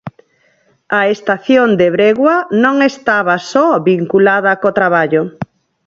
A 0.99 1.01
estación 1.15 1.69
de 1.79 1.87
Bregua 1.95 2.37
non 2.63 2.75
estaba 2.91 3.35
só 3.51 3.67
vinculada 3.91 4.51
co 4.61 4.75
traballo. 4.79 5.23